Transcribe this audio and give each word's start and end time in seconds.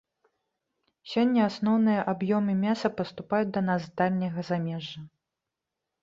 Сёння 1.11 1.41
асноўныя 1.49 2.05
аб'ёмы 2.13 2.55
мяса 2.61 2.91
паступаюць 3.01 3.49
да 3.57 3.61
нас 3.67 3.81
з 3.83 3.91
дальняга 4.01 4.41
замежжа. 4.49 4.99